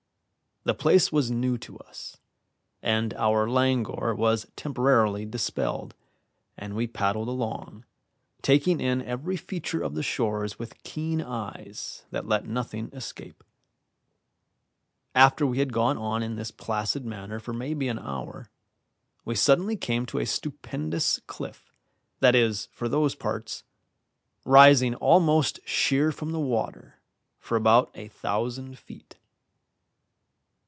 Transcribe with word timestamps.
The 0.63 0.75
place 0.75 1.11
was 1.11 1.31
new 1.31 1.57
to 1.57 1.79
us, 1.79 2.17
and 2.83 3.15
our 3.15 3.49
languor 3.49 4.13
was 4.13 4.45
temporarily 4.55 5.25
dispelled, 5.25 5.95
and 6.55 6.75
we 6.75 6.85
paddled 6.85 7.29
along, 7.29 7.83
taking 8.43 8.79
in 8.79 9.01
every 9.01 9.37
feature 9.37 9.81
of 9.81 9.95
the 9.95 10.03
shores 10.03 10.59
with 10.59 10.83
keen 10.83 11.19
eyes 11.19 12.03
that 12.11 12.27
let 12.27 12.45
nothing 12.45 12.91
escape. 12.93 13.43
After 15.15 15.47
we 15.47 15.57
had 15.57 15.73
gone 15.73 15.97
on 15.97 16.21
in 16.21 16.35
this 16.35 16.51
placid 16.51 17.05
manner 17.05 17.39
for 17.39 17.53
maybe 17.53 17.87
an 17.87 17.97
hour, 17.97 18.51
we 19.25 19.33
suddenly 19.33 19.75
came 19.75 20.05
to 20.05 20.19
a 20.19 20.27
stupendous 20.27 21.21
cliff 21.25 21.73
that 22.19 22.35
is, 22.35 22.67
for 22.71 22.87
those 22.87 23.15
parts 23.15 23.63
rising 24.45 24.93
almost 24.93 25.59
sheer 25.65 26.11
from 26.11 26.29
the 26.31 26.39
water 26.39 26.99
for 27.39 27.55
about 27.55 27.89
a 27.95 28.09
thousand 28.09 28.77
feet. 28.77 29.17